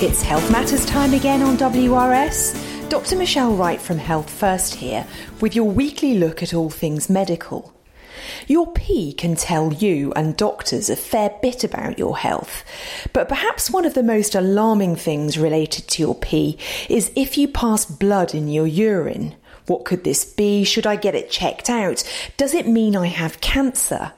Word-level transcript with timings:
It's 0.00 0.22
Health 0.22 0.48
Matters 0.52 0.86
time 0.86 1.12
again 1.12 1.42
on 1.42 1.56
WRS. 1.56 2.88
Dr. 2.88 3.16
Michelle 3.16 3.56
Wright 3.56 3.80
from 3.80 3.98
Health 3.98 4.30
First 4.30 4.76
here 4.76 5.04
with 5.40 5.56
your 5.56 5.68
weekly 5.68 6.18
look 6.20 6.40
at 6.40 6.54
all 6.54 6.70
things 6.70 7.10
medical. 7.10 7.74
Your 8.46 8.72
pee 8.72 9.12
can 9.12 9.34
tell 9.34 9.72
you 9.72 10.12
and 10.12 10.36
doctors 10.36 10.88
a 10.88 10.94
fair 10.94 11.36
bit 11.42 11.64
about 11.64 11.98
your 11.98 12.16
health, 12.16 12.64
but 13.12 13.28
perhaps 13.28 13.72
one 13.72 13.84
of 13.84 13.94
the 13.94 14.04
most 14.04 14.36
alarming 14.36 14.94
things 14.94 15.36
related 15.36 15.88
to 15.88 16.02
your 16.04 16.14
pee 16.14 16.56
is 16.88 17.10
if 17.16 17.36
you 17.36 17.48
pass 17.48 17.84
blood 17.84 18.36
in 18.36 18.46
your 18.46 18.68
urine. 18.68 19.34
What 19.66 19.84
could 19.84 20.04
this 20.04 20.24
be? 20.24 20.62
Should 20.62 20.86
I 20.86 20.94
get 20.94 21.16
it 21.16 21.28
checked 21.28 21.68
out? 21.68 22.04
Does 22.36 22.54
it 22.54 22.68
mean 22.68 22.94
I 22.94 23.08
have 23.08 23.40
cancer? 23.40 24.12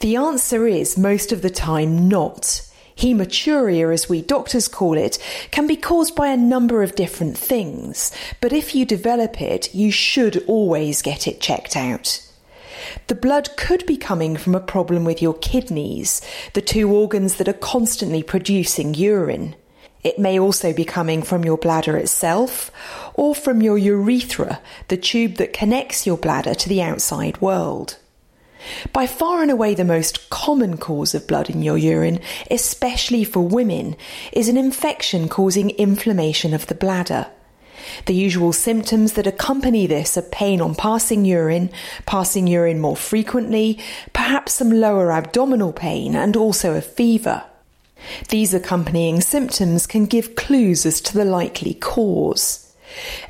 The 0.00 0.16
answer 0.16 0.66
is 0.66 0.98
most 0.98 1.30
of 1.30 1.42
the 1.42 1.50
time 1.50 2.08
not. 2.08 2.65
Hematuria, 2.96 3.92
as 3.92 4.08
we 4.08 4.22
doctors 4.22 4.68
call 4.68 4.96
it, 4.96 5.18
can 5.50 5.66
be 5.66 5.76
caused 5.76 6.14
by 6.14 6.28
a 6.28 6.36
number 6.36 6.82
of 6.82 6.94
different 6.94 7.36
things, 7.36 8.10
but 8.40 8.54
if 8.54 8.74
you 8.74 8.86
develop 8.86 9.40
it, 9.40 9.74
you 9.74 9.90
should 9.90 10.42
always 10.46 11.02
get 11.02 11.26
it 11.26 11.40
checked 11.40 11.76
out. 11.76 12.22
The 13.08 13.14
blood 13.14 13.50
could 13.56 13.84
be 13.84 13.98
coming 13.98 14.36
from 14.36 14.54
a 14.54 14.60
problem 14.60 15.04
with 15.04 15.20
your 15.20 15.34
kidneys, 15.34 16.22
the 16.54 16.62
two 16.62 16.90
organs 16.90 17.36
that 17.36 17.48
are 17.48 17.52
constantly 17.52 18.22
producing 18.22 18.94
urine. 18.94 19.54
It 20.02 20.18
may 20.18 20.38
also 20.38 20.72
be 20.72 20.84
coming 20.84 21.22
from 21.22 21.44
your 21.44 21.58
bladder 21.58 21.96
itself 21.96 22.70
or 23.14 23.34
from 23.34 23.60
your 23.60 23.76
urethra, 23.76 24.60
the 24.88 24.96
tube 24.96 25.34
that 25.34 25.52
connects 25.52 26.06
your 26.06 26.16
bladder 26.16 26.54
to 26.54 26.68
the 26.68 26.80
outside 26.80 27.40
world. 27.40 27.98
By 28.92 29.06
far 29.06 29.42
and 29.42 29.50
away 29.50 29.74
the 29.74 29.84
most 29.84 30.30
common 30.30 30.76
cause 30.76 31.14
of 31.14 31.26
blood 31.26 31.50
in 31.50 31.62
your 31.62 31.78
urine, 31.78 32.20
especially 32.50 33.24
for 33.24 33.40
women, 33.40 33.96
is 34.32 34.48
an 34.48 34.56
infection 34.56 35.28
causing 35.28 35.70
inflammation 35.70 36.54
of 36.54 36.66
the 36.66 36.74
bladder. 36.74 37.26
The 38.06 38.14
usual 38.14 38.52
symptoms 38.52 39.12
that 39.12 39.26
accompany 39.26 39.86
this 39.86 40.16
are 40.16 40.22
pain 40.22 40.60
on 40.60 40.74
passing 40.74 41.24
urine, 41.24 41.70
passing 42.04 42.46
urine 42.46 42.80
more 42.80 42.96
frequently, 42.96 43.78
perhaps 44.12 44.54
some 44.54 44.70
lower 44.70 45.12
abdominal 45.12 45.72
pain, 45.72 46.16
and 46.16 46.36
also 46.36 46.74
a 46.74 46.80
fever. 46.80 47.44
These 48.28 48.54
accompanying 48.54 49.20
symptoms 49.20 49.86
can 49.86 50.06
give 50.06 50.36
clues 50.36 50.84
as 50.84 51.00
to 51.02 51.14
the 51.14 51.24
likely 51.24 51.74
cause. 51.74 52.65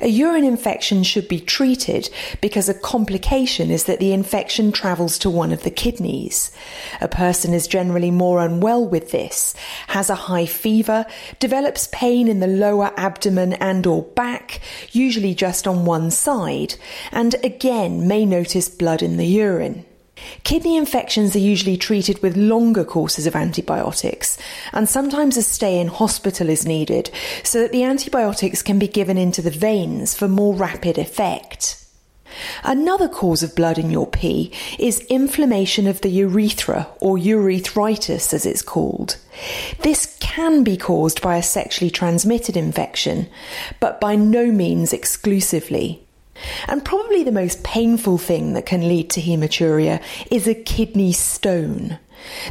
A 0.01 0.07
urine 0.07 0.43
infection 0.43 1.03
should 1.03 1.27
be 1.27 1.39
treated 1.39 2.09
because 2.41 2.69
a 2.69 2.73
complication 2.73 3.71
is 3.71 3.85
that 3.85 3.99
the 3.99 4.13
infection 4.13 4.71
travels 4.71 5.17
to 5.19 5.29
one 5.29 5.51
of 5.51 5.63
the 5.63 5.71
kidneys. 5.71 6.51
A 7.01 7.07
person 7.07 7.53
is 7.53 7.67
generally 7.67 8.11
more 8.11 8.39
unwell 8.39 8.87
with 8.87 9.11
this, 9.11 9.55
has 9.87 10.09
a 10.09 10.15
high 10.15 10.45
fever, 10.45 11.05
develops 11.39 11.89
pain 11.91 12.27
in 12.27 12.39
the 12.39 12.47
lower 12.47 12.93
abdomen 12.97 13.53
and 13.53 13.85
or 13.85 14.03
back, 14.03 14.61
usually 14.91 15.33
just 15.33 15.67
on 15.67 15.85
one 15.85 16.11
side, 16.11 16.75
and 17.11 17.35
again 17.43 18.07
may 18.07 18.25
notice 18.25 18.69
blood 18.69 19.01
in 19.01 19.17
the 19.17 19.25
urine. 19.25 19.85
Kidney 20.43 20.77
infections 20.77 21.35
are 21.35 21.39
usually 21.39 21.77
treated 21.77 22.21
with 22.21 22.37
longer 22.37 22.83
courses 22.83 23.27
of 23.27 23.35
antibiotics, 23.35 24.37
and 24.73 24.87
sometimes 24.87 25.37
a 25.37 25.43
stay 25.43 25.79
in 25.79 25.87
hospital 25.87 26.49
is 26.49 26.65
needed 26.65 27.09
so 27.43 27.61
that 27.61 27.71
the 27.71 27.83
antibiotics 27.83 28.61
can 28.61 28.79
be 28.79 28.87
given 28.87 29.17
into 29.17 29.41
the 29.41 29.51
veins 29.51 30.15
for 30.15 30.27
more 30.27 30.55
rapid 30.55 30.97
effect. 30.97 31.83
Another 32.63 33.07
cause 33.07 33.41
of 33.43 33.55
blood 33.55 33.77
in 33.77 33.89
your 33.89 34.07
pee 34.07 34.51
is 34.77 35.01
inflammation 35.09 35.87
of 35.87 36.01
the 36.01 36.09
urethra, 36.09 36.87
or 36.99 37.17
urethritis 37.17 38.33
as 38.33 38.45
it's 38.45 38.61
called. 38.61 39.17
This 39.79 40.17
can 40.19 40.63
be 40.63 40.77
caused 40.77 41.21
by 41.21 41.37
a 41.37 41.43
sexually 41.43 41.89
transmitted 41.89 42.57
infection, 42.57 43.29
but 43.79 43.99
by 43.99 44.15
no 44.15 44.51
means 44.51 44.93
exclusively. 44.93 46.06
And 46.67 46.85
probably 46.85 47.23
the 47.23 47.31
most 47.31 47.63
painful 47.63 48.17
thing 48.17 48.53
that 48.53 48.65
can 48.65 48.87
lead 48.87 49.09
to 49.11 49.21
hematuria 49.21 50.01
is 50.31 50.47
a 50.47 50.55
kidney 50.55 51.11
stone. 51.11 51.99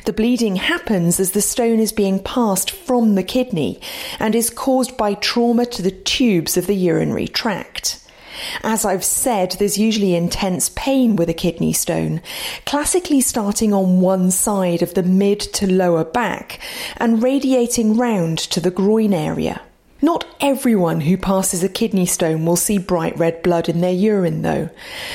The 0.04 0.12
bleeding 0.12 0.56
happens 0.56 1.19
as 1.20 1.32
the 1.32 1.42
stone 1.42 1.80
is 1.80 1.92
being 1.92 2.22
passed 2.22 2.70
from 2.70 3.14
the 3.14 3.22
kidney 3.22 3.80
and 4.19 4.34
is 4.34 4.50
caused 4.50 4.96
by 4.96 5.14
trauma 5.14 5.66
to 5.66 5.82
the 5.82 5.91
tubes 5.91 6.56
of 6.56 6.66
the 6.66 6.76
urinary 6.76 7.28
tract. 7.28 8.00
As 8.62 8.84
I've 8.84 9.04
said, 9.04 9.52
there's 9.52 9.78
usually 9.78 10.14
intense 10.14 10.70
pain 10.70 11.16
with 11.16 11.28
a 11.28 11.34
kidney 11.34 11.72
stone, 11.72 12.20
classically 12.66 13.20
starting 13.20 13.72
on 13.72 14.00
one 14.00 14.30
side 14.30 14.82
of 14.82 14.94
the 14.94 15.02
mid 15.02 15.41
to 15.41 15.70
lower 15.70 16.04
back 16.04 16.60
and 16.98 17.22
radiating 17.22 17.96
round 17.96 18.38
to 18.38 18.60
the 18.60 18.70
groin 18.70 19.14
area. 19.14 19.62
Not 20.02 20.26
everyone 20.40 21.00
who 21.00 21.16
passes 21.16 21.64
a 21.64 21.70
kidney 21.70 22.04
stone 22.04 22.44
will 22.44 22.56
see 22.56 22.76
bright 22.76 23.18
red 23.18 23.42
blood 23.42 23.68
in 23.68 23.80
their 23.80 23.92
urine, 23.92 24.42
though. 24.42 24.68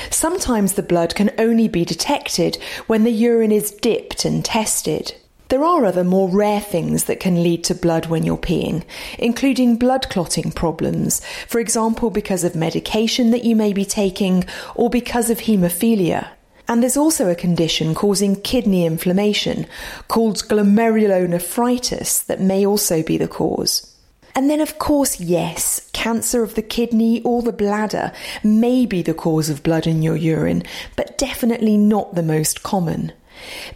Sometimes 0.10 0.74
the 0.74 0.82
blood 0.82 1.14
can 1.14 1.30
only 1.38 1.68
be 1.68 1.86
detected 1.86 2.56
when 2.88 3.04
the 3.04 3.12
urine 3.12 3.52
is 3.52 3.72
dipped 3.72 4.26
and 4.26 4.44
tested. 4.44 5.14
There 5.50 5.64
are 5.64 5.86
other 5.86 6.04
more 6.04 6.30
rare 6.30 6.62
things 6.62 7.04
that 7.04 7.20
can 7.20 7.44
lead 7.44 7.64
to 7.66 7.76
blood 7.76 8.08
when 8.08 8.24
you're 8.24 8.38
peeing, 8.38 8.84
including 9.20 9.76
blood 9.76 10.10
clotting 10.10 10.52
problems, 10.52 11.22
for 11.48 11.60
example, 11.60 12.10
because 12.10 12.44
of 12.44 12.56
medication 12.56 13.32
that 13.32 13.44
you 13.44 13.56
may 13.56 13.74
be 13.74 13.86
taking 13.86 14.46
or 14.76 14.90
because 14.90 15.30
of 15.30 15.40
haemophilia. 15.40 16.30
And 16.68 16.82
there's 16.82 16.98
also 16.98 17.30
a 17.30 17.36
condition 17.36 17.94
causing 17.94 18.42
kidney 18.42 18.86
inflammation 18.86 19.68
called 20.08 20.38
glomerulonephritis 20.48 22.26
that 22.28 22.40
may 22.40 22.66
also 22.66 23.04
be 23.04 23.18
the 23.18 23.28
cause. 23.28 23.91
And 24.36 24.50
then, 24.50 24.62
of 24.62 24.80
course, 24.80 25.20
yes, 25.20 25.90
cancer 25.94 26.44
of 26.44 26.56
the 26.56 26.62
kidney 26.62 27.22
or 27.24 27.42
the 27.42 27.52
bladder 27.52 28.12
may 28.44 28.86
be 28.86 29.02
the 29.02 29.14
cause 29.14 29.50
of 29.50 29.64
blood 29.64 29.88
in 29.88 30.02
your 30.02 30.16
urine, 30.16 30.64
but 30.96 31.18
definitely 31.18 31.78
not 31.78 32.16
the 32.16 32.24
most 32.24 32.64
common. 32.64 33.12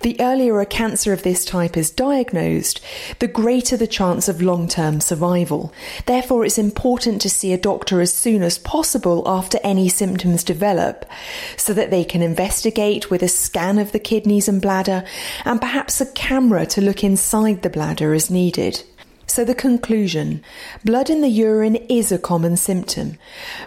The 0.01 0.19
earlier 0.19 0.59
a 0.59 0.65
cancer 0.65 1.13
of 1.13 1.23
this 1.23 1.43
type 1.43 1.75
is 1.75 1.89
diagnosed, 1.89 2.81
the 3.19 3.27
greater 3.27 3.75
the 3.75 3.87
chance 3.87 4.27
of 4.27 4.41
long 4.41 4.67
term 4.67 5.01
survival. 5.01 5.73
Therefore, 6.05 6.45
it's 6.45 6.57
important 6.57 7.21
to 7.21 7.29
see 7.29 7.53
a 7.53 7.57
doctor 7.57 8.01
as 8.01 8.13
soon 8.13 8.43
as 8.43 8.59
possible 8.59 9.23
after 9.25 9.59
any 9.63 9.89
symptoms 9.89 10.43
develop, 10.43 11.05
so 11.57 11.73
that 11.73 11.89
they 11.89 12.03
can 12.03 12.21
investigate 12.21 13.09
with 13.09 13.23
a 13.23 13.27
scan 13.27 13.79
of 13.79 13.91
the 13.91 13.99
kidneys 13.99 14.47
and 14.47 14.61
bladder, 14.61 15.03
and 15.45 15.59
perhaps 15.59 16.01
a 16.01 16.11
camera 16.11 16.65
to 16.67 16.81
look 16.81 17.03
inside 17.03 17.61
the 17.61 17.69
bladder 17.69 18.13
as 18.13 18.29
needed. 18.29 18.83
So, 19.27 19.43
the 19.43 19.55
conclusion 19.55 20.43
blood 20.83 21.09
in 21.09 21.21
the 21.21 21.27
urine 21.27 21.75
is 21.89 22.11
a 22.11 22.19
common 22.19 22.57
symptom. 22.57 23.17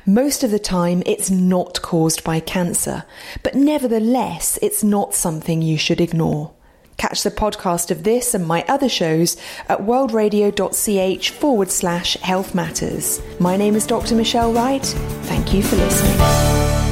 Most 0.07 0.45
of 0.45 0.51
the 0.51 0.59
time, 0.59 1.03
it's 1.07 1.31
not 1.31 1.83
caused 1.83 2.25
by 2.25 2.41
cancer, 2.41 3.05
but 3.43 3.55
nevertheless, 3.55 4.59
it's 4.63 4.85
not 4.85 5.15
something 5.15 5.61
you 5.63 5.77
should 5.77 6.01
ignore. 6.01 6.53
Catch 6.99 7.23
the 7.23 7.31
podcast 7.31 7.93
of 7.93 8.03
this 8.03 8.35
and 8.35 8.47
my 8.47 8.65
other 8.69 8.89
shows 8.89 9.37
at 9.69 9.79
worldradio.ch 9.79 11.31
forward 11.31 11.71
slash 11.71 12.17
health 12.17 12.55
matters. 12.57 13.23
My 13.39 13.57
name 13.57 13.77
is 13.77 13.87
Dr. 13.87 14.17
Michelle 14.17 14.53
Wright. 14.53 14.85
Thank 15.23 15.55
you 15.55 15.63
for 15.63 15.77
listening. 15.77 16.88